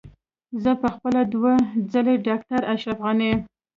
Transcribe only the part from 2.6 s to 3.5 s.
اشرف غني.